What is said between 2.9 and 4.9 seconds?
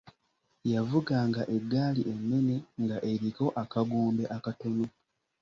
eriko akagoombe akatono.